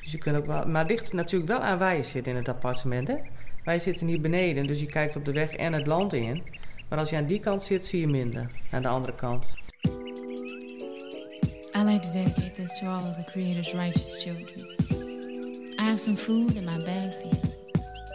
[0.00, 2.48] Dus je kunt ook wel, maar ligt natuurlijk wel aan waar je zit in het
[2.48, 3.08] appartement.
[3.08, 3.16] Hè?
[3.64, 6.42] Wij zitten hier beneden, dus je kijkt op de weg en het land in.
[6.88, 8.50] Maar als je aan die kant zit, zie je minder.
[8.70, 9.54] Aan de andere kant.
[11.76, 14.70] I like to dedicate this to all of the Creator's righteous children.
[15.80, 17.41] I have some food in my bag.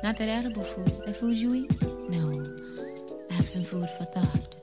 [0.04, 1.82] Not that edible food, the food you eat.
[2.10, 2.32] No,
[3.30, 4.56] I have some food for thought.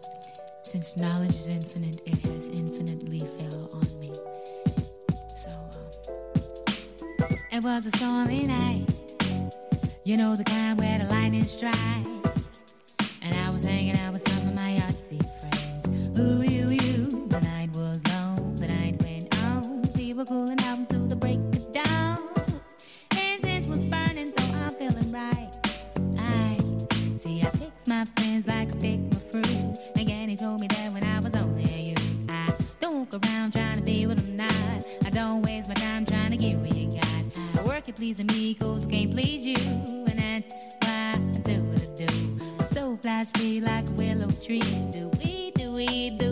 [0.63, 4.13] Since knowledge is infinite, it has infinitely fell on me.
[5.37, 8.93] So, um, it was a stormy night.
[10.05, 12.09] You know the kind where the lightning strikes.
[13.23, 16.19] And I was hanging out with some of my artsy friends.
[16.19, 17.27] Ooh, you, you.
[17.29, 19.83] The night was long, the night went on.
[20.15, 20.94] Were cooling out
[28.35, 29.79] friends like a pick my fruit.
[29.97, 32.31] Again, he told me that when I was only a youth.
[32.31, 34.87] I don't walk around trying to be what I'm not.
[35.05, 37.61] I don't waste my time trying to get what you got.
[37.61, 39.57] I work at pleasing me, cause I can't please you.
[40.09, 42.47] And that's why I do what I do.
[42.59, 44.61] My soul flies free like a willow tree.
[44.91, 46.24] Do we, do we, do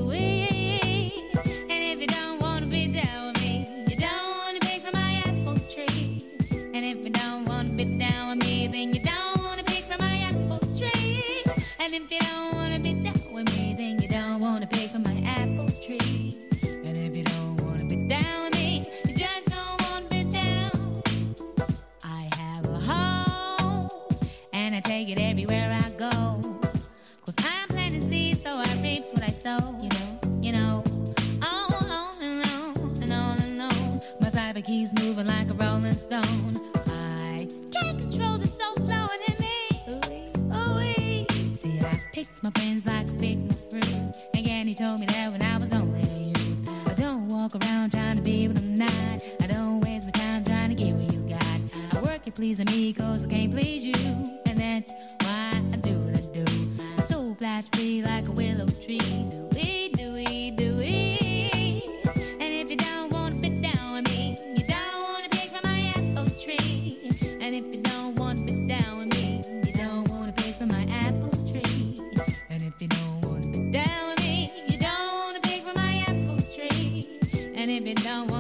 [77.93, 78.32] you don't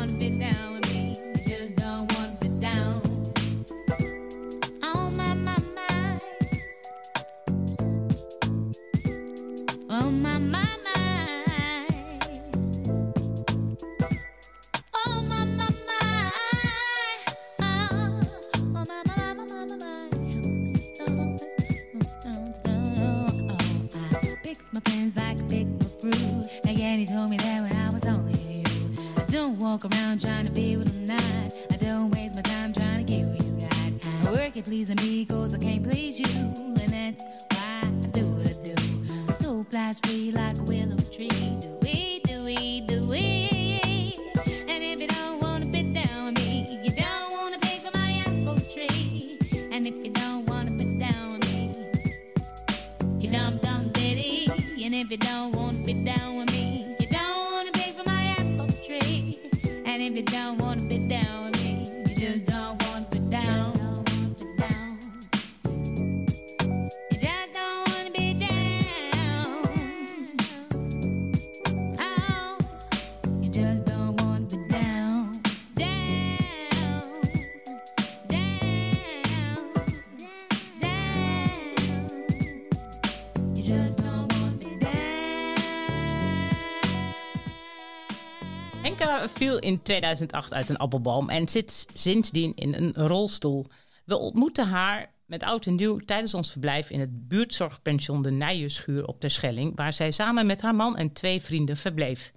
[88.83, 93.67] Henka viel in 2008 uit een appelboom en zit sindsdien in een rolstoel.
[94.05, 99.07] We ontmoetten haar met oud en nieuw tijdens ons verblijf in het buurtzorgpension De Nijenschuur
[99.07, 102.33] op Terschelling, waar zij samen met haar man en twee vrienden verbleef.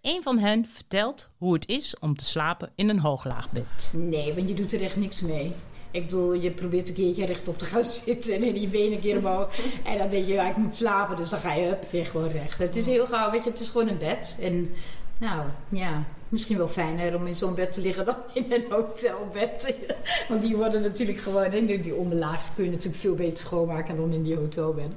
[0.00, 3.92] Een van hen vertelt hoe het is om te slapen in een hooglaagbed.
[3.96, 5.52] Nee, want je doet er echt niks mee.
[5.90, 9.18] Ik bedoel, je probeert een keertje rechtop te gaan zitten en je benen een keer
[9.18, 9.58] omhoog.
[9.84, 12.58] En dan denk je, ja, ik moet slapen, dus dan ga je weer gewoon recht.
[12.58, 14.38] Het is heel gauw, weet je, het is gewoon een bed.
[14.40, 14.70] En
[15.18, 19.74] nou, ja, misschien wel fijner om in zo'n bed te liggen dan in een hotelbed.
[20.28, 24.12] Want die worden natuurlijk gewoon, en die onderlaag kun je natuurlijk veel beter schoonmaken dan
[24.12, 24.90] in die hotelbed.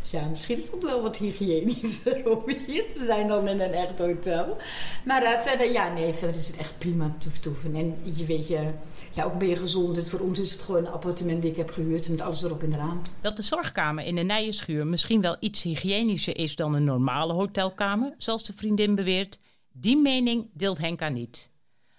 [0.00, 3.72] Dus ja, misschien is het wel wat hygiënischer om hier te zijn dan in een
[3.72, 4.56] echt hotel.
[5.04, 7.74] Maar eh, verder, ja, nee, verder is het echt prima te vertoeven.
[7.74, 8.70] En je weet je,
[9.12, 10.08] ja, ook ben je gezond.
[10.08, 12.72] Voor ons is het gewoon een appartement die ik heb gehuurd met alles erop en
[12.72, 13.02] eraan.
[13.20, 18.14] Dat de zorgkamer in de Nijenschuur misschien wel iets hygiënischer is dan een normale hotelkamer,
[18.18, 19.38] zoals de vriendin beweert,
[19.80, 21.50] die mening deelt Henka niet.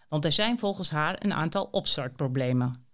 [0.10, 2.86] Want er zijn volgens haar een aantal opstartproblemen.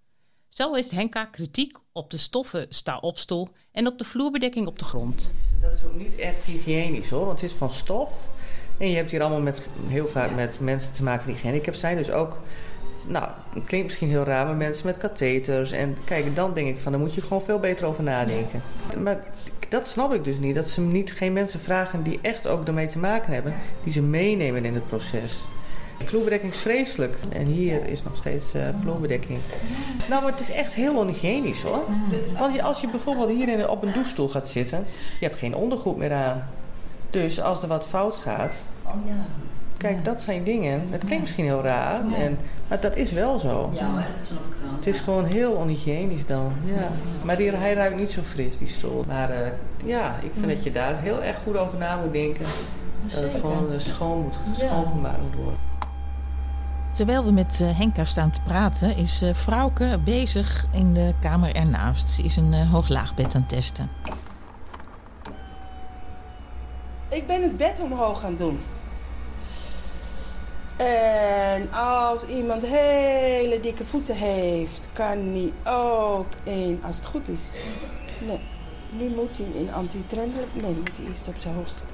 [0.50, 5.34] Zo heeft Henka kritiek op de stoffen sta-opstoel en op de vloerbedekking op de grond.
[5.62, 8.30] Dat is ook niet echt hygiënisch hoor, want het is van stof.
[8.78, 11.98] En je hebt hier allemaal met, heel vaak met mensen te maken die gehandicapt zijn.
[11.98, 12.40] Dus ook,
[13.06, 15.72] nou, het klinkt misschien heel raar, maar mensen met katheters.
[15.72, 18.62] En kijk, dan denk ik van, daar moet je gewoon veel beter over nadenken.
[18.98, 19.24] Maar
[19.70, 20.56] dat snap ik dus niet.
[20.56, 24.02] Dat ze niet, geen mensen vragen die echt ook ermee te maken hebben, die ze
[24.02, 25.44] meenemen in het proces.
[26.06, 27.18] Vloerbedekking is vreselijk.
[27.30, 29.40] En hier is nog steeds eh, vloerbedekking.
[30.10, 31.84] Nou, maar het is echt heel onhygiënisch hoor.
[32.40, 34.86] Want als je bijvoorbeeld hier in, op een douchestoel gaat zitten,
[35.20, 36.48] je hebt geen ondergoed meer aan.
[37.10, 38.66] Dus als er wat fout gaat,
[39.84, 40.88] kijk, dat zijn dingen.
[40.90, 43.70] Het klinkt misschien heel raar, en, maar dat is wel zo.
[43.74, 44.76] Ja, maar dat snap ik wel.
[44.76, 46.54] Het is gewoon heel onhygiënisch dan.
[46.66, 46.92] Ja.
[47.24, 49.04] Maar die, hij ruikt niet zo fris, die stoel.
[49.08, 49.52] Maar eh,
[49.86, 52.46] ja, ik vind dat je daar heel erg goed over na moet denken.
[53.06, 55.60] Dat het gewoon eh, schoon moet, schoongemaakt moet worden.
[56.92, 61.56] Terwijl we met eh, Henka staan te praten, is eh Frauke bezig in de kamer
[61.56, 62.10] ernaast.
[62.10, 63.90] Ze is een hooglaagbed aan het testen.
[67.10, 68.60] Ik ben het bed omhoog gaan doen.
[70.84, 77.52] En als iemand hele dikke voeten heeft, kan hij ook in, als het goed is.
[78.28, 78.40] Nee,
[78.90, 80.44] nu moet hij in anti-trendel.
[80.54, 81.86] Nee, moet hij eerst op zijn hoogste.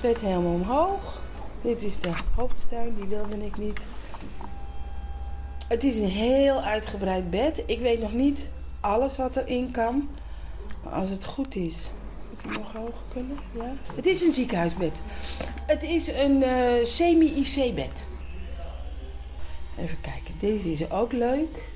[0.00, 1.22] Bed helemaal omhoog.
[1.62, 3.86] Dit is de hoofdsteun, die wilde ik niet.
[5.68, 7.62] Het is een heel uitgebreid bed.
[7.66, 10.08] Ik weet nog niet alles wat erin kan.
[10.84, 11.92] Maar als het goed is,
[12.52, 13.38] nog hoger kunnen.
[13.54, 13.74] Ja.
[13.94, 15.02] Het is een ziekenhuisbed.
[15.66, 18.06] Het is een eh, semi-IC-bed.
[19.78, 21.68] Even kijken, deze is ook leuk.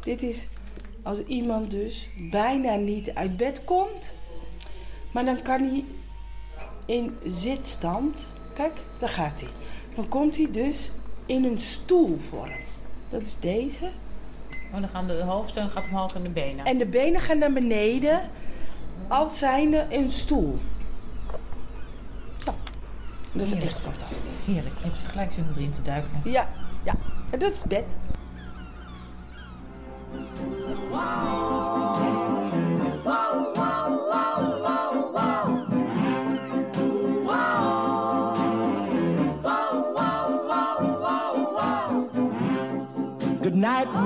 [0.00, 0.46] Dit is
[1.02, 4.12] als iemand dus bijna niet uit bed komt,
[5.10, 5.84] maar dan kan hij
[6.86, 9.50] in zitstand, kijk, daar gaat hij.
[9.94, 10.90] Dan komt hij dus
[11.26, 12.60] in een stoelvorm.
[13.08, 13.90] Dat is deze.
[14.74, 16.64] Oh, dan gaan de hoofdsteun gaat omhoog en de benen.
[16.64, 18.20] En de benen gaan naar beneden
[19.08, 20.58] als zijnde een stoel.
[22.44, 22.54] Zo.
[23.32, 23.70] Dat is Heerlijk.
[23.70, 24.44] echt fantastisch.
[24.46, 24.74] Heerlijk.
[24.78, 26.10] Ik heb ze gelijk zin om erin te duiken.
[26.24, 26.48] Ja,
[26.82, 26.94] ja.
[27.30, 27.94] En dat is het bed.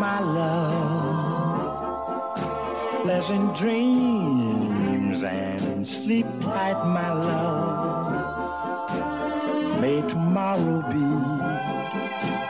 [0.09, 1.93] My love.
[3.03, 8.91] Pleasant dreams and sleep tight, my love.
[9.83, 11.09] May tomorrow be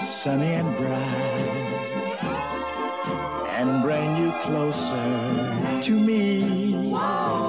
[0.05, 1.49] sunny and bright
[3.57, 5.11] and bring you closer
[5.87, 6.23] to me.
[6.92, 7.47] Before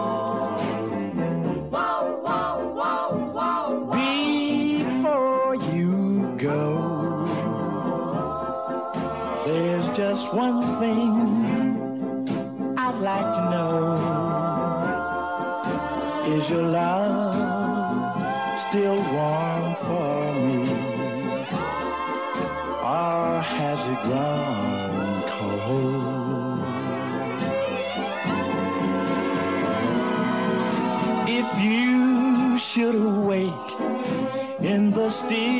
[35.24, 35.59] in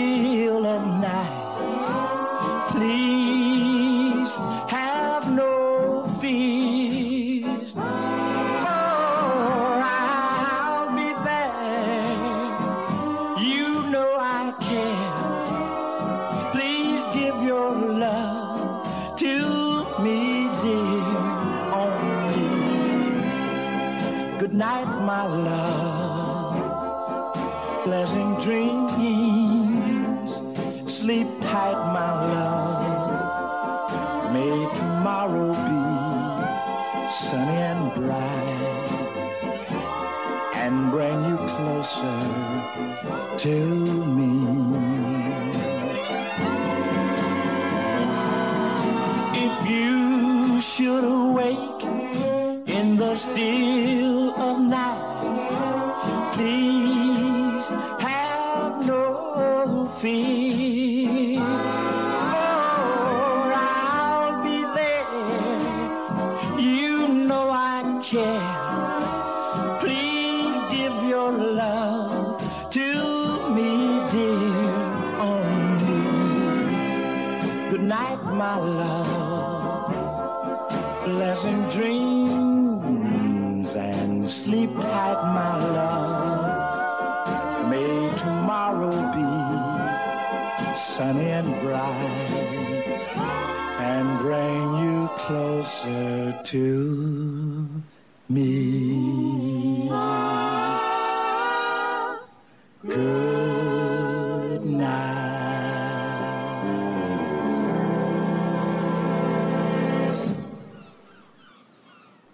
[102.82, 105.28] Good night.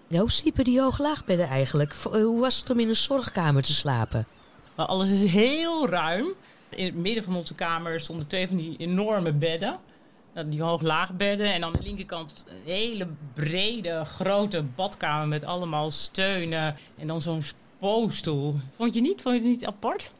[0.08, 1.92] Ja, hoe sliepen die hooglaagbedden eigenlijk?
[1.92, 4.26] Eh, Hoe was het om in een zorgkamer te slapen?
[4.74, 6.26] Maar alles is heel ruim.
[6.68, 9.78] In het midden van onze kamer stonden twee van die enorme bedden.
[10.34, 11.52] Nou, Die hoog-laagbedden.
[11.52, 16.76] En aan de linkerkant een hele brede, grote badkamer met allemaal steunen.
[16.98, 18.54] En dan zo'n spookstoel.
[18.72, 19.22] Vond je niet?
[19.22, 20.10] Vond je het niet apart?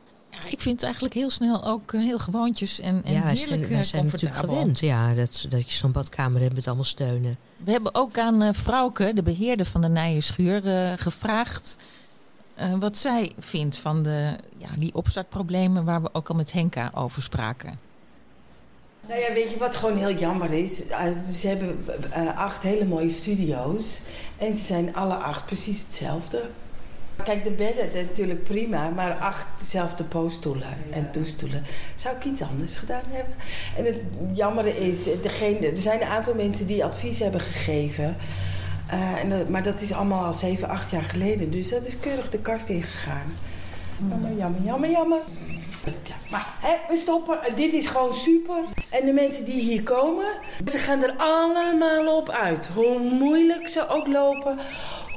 [0.42, 3.34] Ja, ik vind het eigenlijk heel snel ook eh, heel gewoontjes en, en ja, wij
[3.34, 4.56] heerlijk zijn, wij eh, zijn natuurlijk comfortabel.
[4.56, 7.36] gewend ja, dat, dat je zo'n badkamer hebt met allemaal steunen.
[7.56, 11.76] We hebben ook aan eh Frauke, de beheerder van de Nijenschuur, eh gevraagd
[12.54, 16.90] eh, wat zij vindt van de, ja, die opstartproblemen waar we ook al met Henka
[16.94, 17.84] over spraken.
[19.08, 20.76] Nou ja, weet je wat gewoon heel jammer is?
[21.40, 21.84] Ze hebben
[22.36, 24.00] acht hele mooie studio's.
[24.36, 26.42] En ze zijn alle acht precies hetzelfde.
[27.24, 31.64] Kijk, de bedden dat natuurlijk prima, maar acht dezelfde poosstoelen en toestoelen.
[31.94, 33.34] Zou ik iets anders gedaan hebben?
[33.76, 33.96] En het
[34.36, 38.16] jammere is, eh, degene, er zijn een aantal mensen die advies hebben gegeven.
[38.86, 41.50] Eh, en dat- maar dat is allemaal al zeven, acht jaar geleden.
[41.50, 43.32] Dus dat is keurig de kast ingegaan.
[44.08, 45.20] Jammer, jammer, jammer, jammer.
[46.04, 47.38] Ja, maar hè, we stoppen.
[47.56, 48.56] Dit is gewoon super.
[48.90, 50.26] En de mensen die hier komen,
[50.70, 52.66] ze gaan er allemaal op uit.
[52.74, 54.58] Hoe moeilijk ze ook lopen,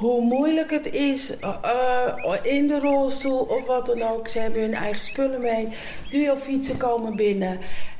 [0.00, 4.28] hoe moeilijk het is eh, eh, in de rolstoel of wat dan ook.
[4.28, 5.68] Ze hebben hun eigen spullen mee.
[6.10, 7.58] Duo-fietsen komen binnen.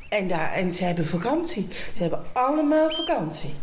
[0.09, 1.69] En, daar, en ze hebben vakantie.
[1.95, 3.55] Ze hebben allemaal vakantie.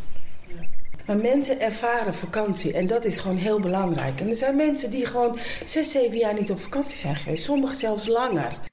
[1.05, 4.21] Maar mensen ervaren vakantie en dat is gewoon heel belangrijk.
[4.21, 7.43] En er zijn mensen die gewoon zes, zeven jaar niet op vakantie zijn geweest.
[7.43, 8.66] Sommigen zelfs langer.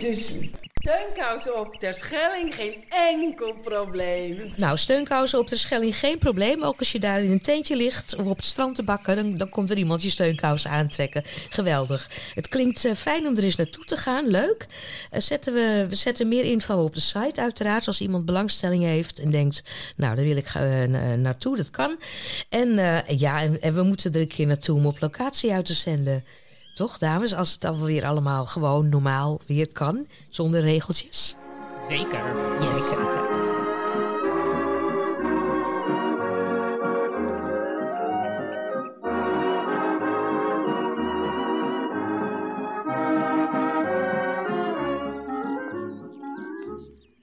[0.00, 0.30] Dus
[0.74, 4.52] steunkousen op ter Schelling, geen enkel probleem.
[4.56, 6.62] Nou, steunkousen op de Schelling geen probleem.
[6.62, 9.36] Ook als je daar in een tentje ligt of op het strand te bakken, dan,
[9.36, 11.22] dan komt er iemand je steunkousen aantrekken.
[11.48, 12.10] Geweldig.
[12.34, 14.28] Het klinkt eh, fijn om er eens naartoe te gaan.
[14.28, 14.66] Leuk.
[15.10, 17.86] Eh, zetten we, we zetten meer info op de site, uiteraard.
[17.86, 19.62] Als iemand belangstelling heeft en denkt,
[19.96, 21.56] nou, daar wil ik na- naartoe.
[21.56, 21.96] Dat kan.
[22.48, 22.68] En
[23.06, 26.24] ja, en, en we moeten er een keer naartoe om op locatie uit te zenden.
[26.80, 27.34] Toch, dames?
[27.34, 31.36] Als het dan weer allemaal gewoon normaal weer kan, zonder regeltjes.
[31.88, 32.22] Zeker.
[32.54, 32.98] Yes.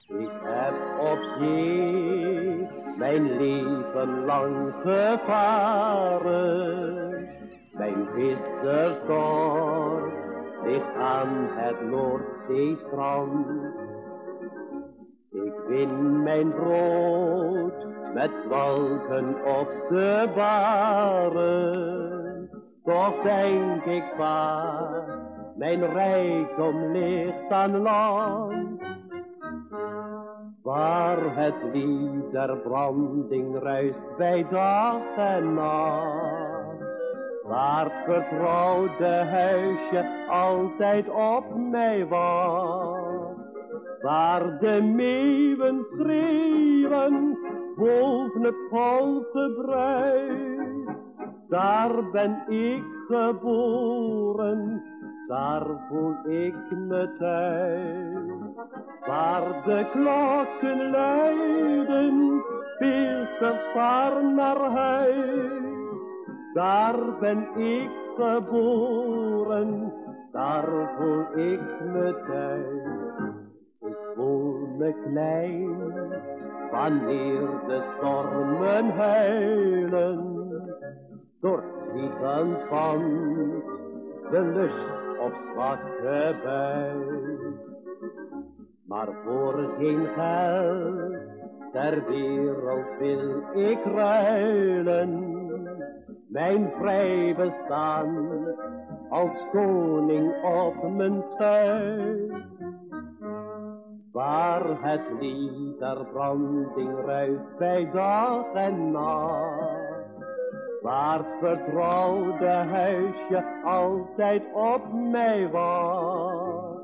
[0.08, 5.88] Ik heb op zee mijn leven lang gevaren.
[7.78, 10.12] Mijn vissersdorp
[10.64, 13.46] ligt aan het Noordzeestrand.
[15.30, 21.58] Ik win mijn brood met zwalken op de baren.
[22.84, 25.18] Toch denk ik vaak,
[25.56, 28.80] mijn rijkdom ligt aan land.
[30.62, 36.57] Waar het lied der branding ruist bij dag en nacht.
[37.48, 43.36] Waar het vertrouwde huisje altijd op mij wacht.
[44.02, 47.38] Waar de meeuwen schreeuwen
[47.76, 50.96] boven het valse bruis.
[51.48, 54.82] Daar ben ik geboren,
[55.26, 58.56] daar voel ik me thuis.
[59.06, 62.42] Waar de klokken luiden,
[62.78, 65.77] vissersvaar naar huis.
[66.58, 69.92] Daar ben ik geboren,
[70.32, 71.60] daar voel ik
[71.92, 73.90] me thuis.
[73.90, 75.92] Ik voel me klein,
[76.70, 80.20] wanneer de stormen huilen.
[81.40, 83.00] Doorschieten van
[84.30, 87.40] de lust op zwakke buik.
[88.86, 91.16] Maar voor geen geld
[91.72, 95.37] ter wereld wil ik ruilen.
[96.28, 98.28] Mijn vrij bestaan
[99.08, 102.30] als koning op mijn schuil.
[104.12, 109.76] Waar het lied der branding ruist bij dag en nacht.
[110.82, 116.82] Waar het vertrouwde huisje altijd op mij wacht.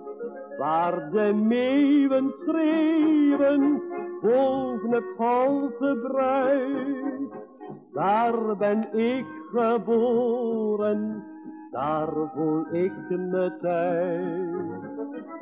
[0.58, 3.82] Waar de meeuwen schreeuwen
[4.20, 7.13] boven het valse bruis.
[7.94, 11.24] Daar ben ik geboren,
[11.70, 14.64] daar voel ik me thuis.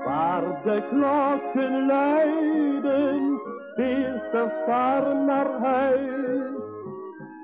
[0.04, 3.40] Waar de klokken luiden,
[3.74, 6.50] vissersvaar naar huis.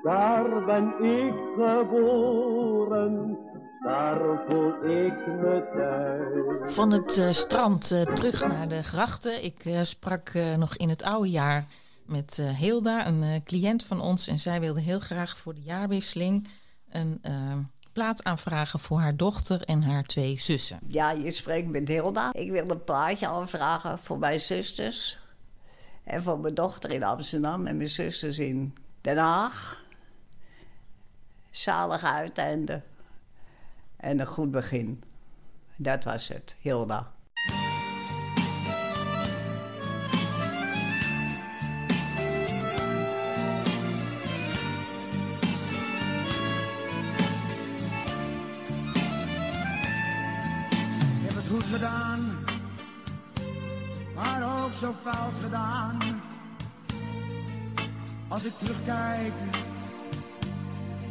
[0.03, 3.37] Daar ben ik geboren,
[3.83, 6.73] daar voel ik me thuis.
[6.73, 9.43] Van het eh, strand eh, terug naar de grachten.
[9.43, 11.65] Ik eh, sprak nog in het oude jaar
[12.09, 14.27] met eh, Hilda, een eh, cliënt van ons.
[14.27, 16.47] En zij wilde heel graag voor de jaarwisseling
[16.89, 17.57] een eh,
[17.93, 20.79] plaat aanvragen voor haar dochter en haar twee zussen.
[20.87, 22.33] Ja, je spreekt met Hilda.
[22.33, 25.17] Ik wil een plaatje aanvragen voor mijn zusters.
[26.03, 29.83] En voor mijn dochter in Amsterdam en mijn zusters in Den Haag.
[31.51, 32.81] Zalig uiteinde.
[33.97, 35.03] En een goed begin.
[35.75, 37.11] Dat was het, Hilda.
[55.03, 55.97] Fout gedaan.
[58.27, 59.33] Als ik terugkijk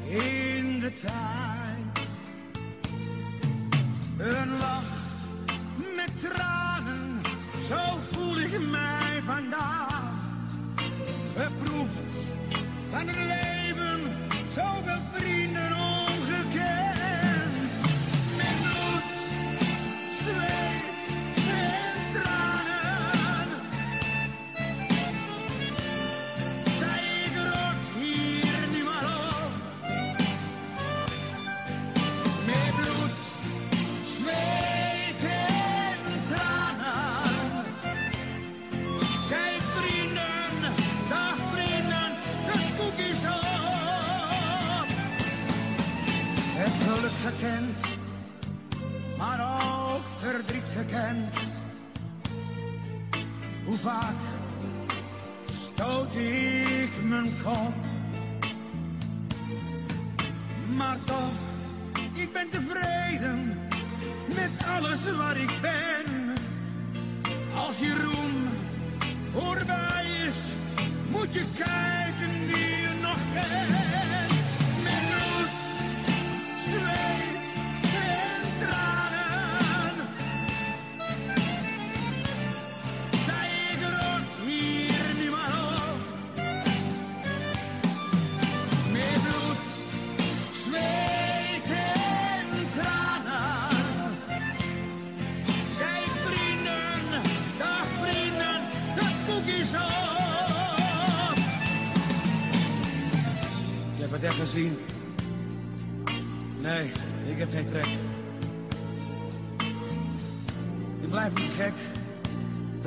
[0.09, 2.07] in de tijd.
[4.19, 4.97] Een lach
[5.97, 7.21] met tranen,
[7.69, 7.77] zo
[8.13, 10.13] voel ik mij vandaag.
[11.37, 12.27] Geproefd
[12.91, 14.01] van het leven,
[14.55, 15.78] zoveel vrienden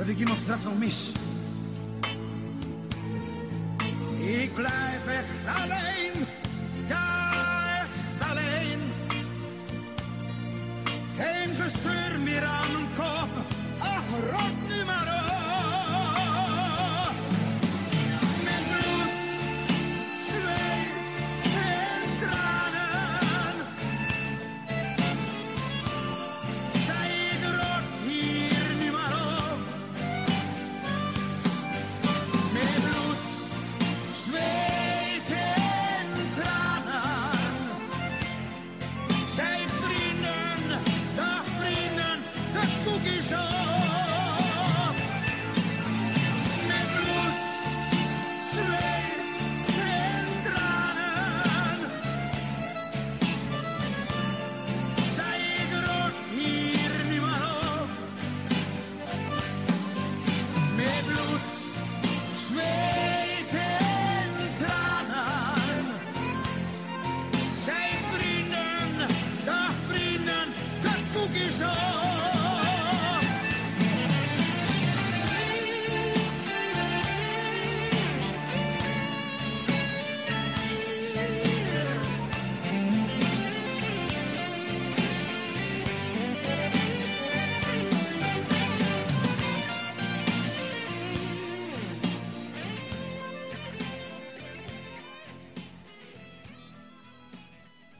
[0.06, 1.12] dat ik nog straks nog mis.
[4.18, 6.26] Ik blijf echt alleen,
[6.88, 7.21] ja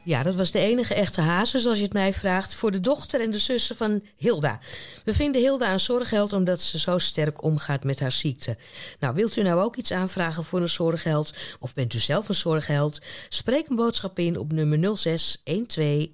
[0.05, 3.21] Ja, dat was de enige echte hazes, als je het mij vraagt, voor de dochter
[3.21, 4.59] en de zussen van Hilda.
[5.05, 8.57] We vinden Hilda een zorgheld omdat ze zo sterk omgaat met haar ziekte.
[8.99, 12.35] Nou, wilt u nou ook iets aanvragen voor een zorgheld of bent u zelf een
[12.35, 13.01] zorgheld?
[13.29, 16.07] Spreek een boodschap in op nummer 06 12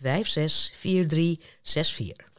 [0.00, 2.32] 56 43 64.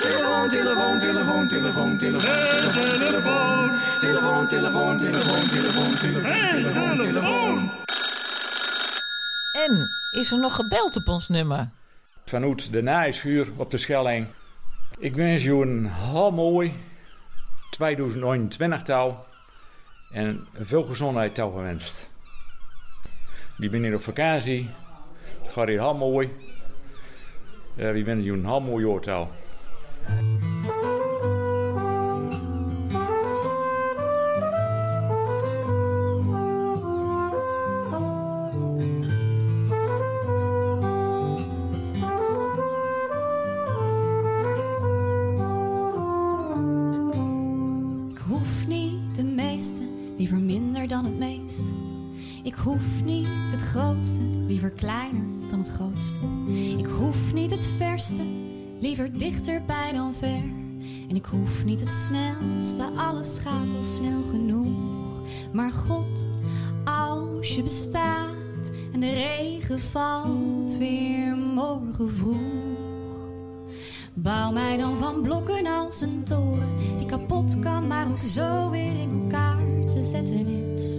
[0.00, 5.83] Telefoon, telefoon, telefoon, telefoon, telefoon, telefoon, telefoon, telefoon, telefoon, telefoon, telefoon, telefoon, telefoon,
[9.68, 11.68] En is er nog gebeld op ons nummer?
[12.24, 14.26] Vanuit de Nijschuur op de Schelling.
[14.98, 16.74] Ik wens je een heel mooi
[17.70, 19.24] 2029 touw
[20.10, 22.10] en veel gezondheid touw gewenst.
[23.56, 24.70] We zijn hier op vakantie.
[25.42, 26.32] Het gaat hier heel mooi.
[27.76, 29.26] Uh, we zijn hier een heel mooi jaar.
[54.46, 56.18] Liever kleiner dan het grootste.
[56.78, 58.24] Ik hoef niet het verste,
[58.80, 60.42] liever dichterbij dan ver.
[61.08, 65.20] En ik hoef niet het snelste, alles gaat al snel genoeg.
[65.52, 66.26] Maar God,
[66.84, 73.28] als je bestaat en de regen valt weer morgen vroeg.
[74.14, 79.00] Bouw mij dan van blokken als een toren die kapot kan, maar ook zo weer
[79.00, 79.58] in elkaar
[79.90, 80.93] te zetten is.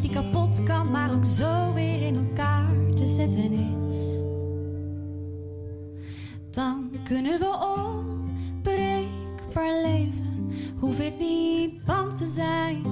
[0.00, 4.18] Die kapot kan, maar ook zo weer in elkaar te zetten is.
[6.50, 7.76] Dan kunnen we
[8.58, 10.50] onbreekbaar leven.
[10.78, 12.89] Hoef ik niet bang te zijn,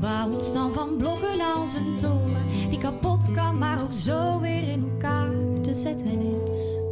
[0.00, 4.68] Bouw ons dan van blokken als een toren die kapot kan, maar ook zo weer
[4.68, 5.32] in elkaar
[5.62, 6.86] te zetten is.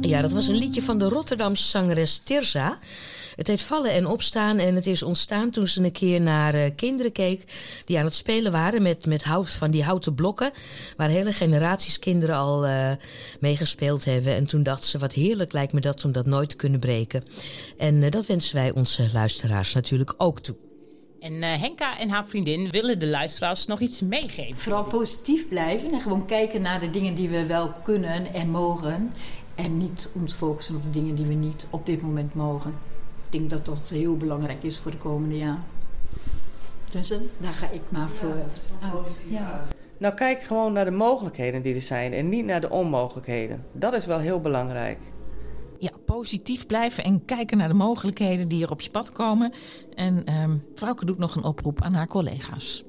[0.00, 2.78] Ja, dat was een liedje van de Rotterdamse zangeres Tirza.
[3.36, 6.70] Het heet Vallen en Opstaan en het is ontstaan toen ze een keer naar eh,
[6.76, 7.44] kinderen keek...
[7.84, 10.50] die aan het spelen waren met, met hout, van die houten blokken...
[10.96, 12.90] waar hele generaties kinderen al eh
[13.40, 14.34] meegespeeld hebben.
[14.34, 17.24] En toen dacht ze, wat heerlijk lijkt me dat om dat nooit te kunnen breken.
[17.78, 20.56] En eh, dat wensen wij onze luisteraars natuurlijk ook toe.
[21.20, 24.56] En eh, Henka en haar vriendin willen de luisteraars nog iets meegeven.
[24.56, 29.12] Vooral positief blijven en gewoon kijken naar de dingen die we wel kunnen en mogen.
[29.54, 32.74] En niet ons focussen op de dingen die we niet op dit moment mogen.
[33.32, 35.58] Ik denk dat dat heel belangrijk is voor de komende jaar.
[36.90, 38.34] Dus eh, daar ga ik maar voor
[38.94, 39.26] uit.
[39.30, 39.64] Ja.
[39.98, 43.64] Nou, kijk gewoon naar de mogelijkheden die er zijn en niet naar de onmogelijkheden.
[43.72, 44.98] Dat is wel heel belangrijk.
[45.78, 49.52] Ja, positief blijven en kijken naar de mogelijkheden die er op je pad komen.
[49.94, 52.84] En ehm Vrouwke doet nog een oproep aan haar collega's.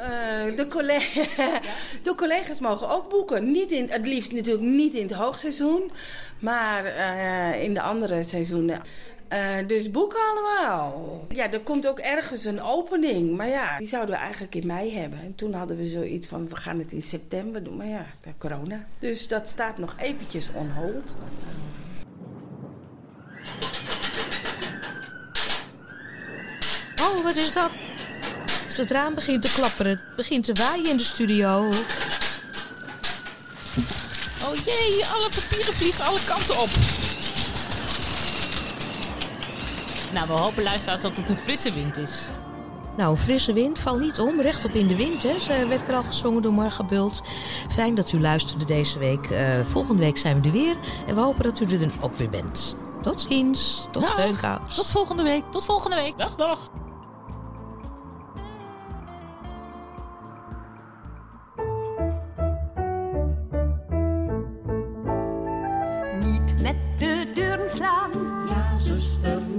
[0.00, 1.60] Eh, de, collega,
[2.02, 3.50] de collega's mogen ook boeken.
[3.50, 5.90] Niet in, het liefst natuurlijk niet in het hoogseizoen,
[6.38, 8.82] maar eh, in de andere seizoenen.
[9.30, 11.26] Eh, dus boeken allemaal.
[11.28, 13.36] Ja, er komt ook ergens een opening.
[13.36, 15.18] Maar ja, die zouden we eigenlijk in mei hebben.
[15.20, 17.76] En toen hadden we zoiets van, we gaan het in september doen.
[17.76, 18.86] Maar ja, de corona.
[18.98, 21.14] Dus dat staat nog eventjes on hold.
[27.02, 27.70] Oh, wat is dat?
[28.76, 31.68] Het raam begint te klapperen, het begint te waaien in de studio.
[34.44, 36.99] Oh jee, alle papieren vliegen alle kanten op.
[40.12, 42.30] Nou, we hopen luisteraars dat het een frisse wind is.
[42.96, 45.22] Nou, een frisse wind, val niet om, rechtop in de wind.
[45.22, 45.38] Hè.
[45.38, 47.22] Ze werd er al gezongen door Marga Bult.
[47.68, 49.30] Fijn dat u luisterde deze week.
[49.30, 50.76] Eh, volgende week zijn we er weer.
[51.06, 52.76] En we hopen dat u er dan ook weer bent.
[53.02, 53.88] Tot ziens.
[53.90, 54.74] Tot steunkaas.
[54.74, 55.44] Tot volgende week.
[55.50, 56.18] Tot volgende week.
[56.18, 56.70] Dag, dag.
[66.20, 68.19] Niet met de deuren slaan.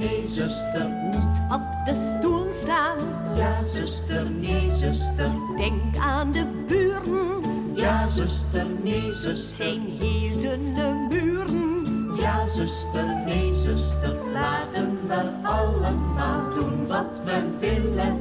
[0.01, 0.89] Nee, zuster.
[1.11, 2.97] Niet op de stoel staan.
[3.35, 5.31] Ja, zuster, nee, zuster.
[5.57, 7.41] Denk aan de buren.
[7.75, 9.65] Ja, zuster, nee, zuster.
[9.65, 12.15] Zijn dunne muren.
[12.15, 14.15] Ja, zuster, nee, zuster.
[14.33, 18.19] Laten we allemaal doen wat we willen.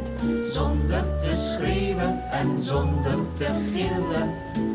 [0.52, 4.34] Zonder te schreeuwen en zonder te gillen.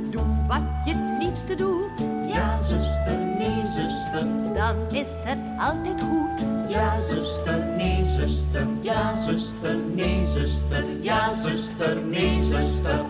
[0.10, 1.90] Doe wat je het liefste doet.
[2.34, 4.28] Ja, zuster, nee, zuster.
[4.56, 6.55] Dan is het altijd goed.
[6.70, 8.68] Ja, zuster, nee, zuster.
[8.82, 10.84] Ja, zuster, nee, zuster.
[11.02, 13.06] Ja, zuster, nee, zuster.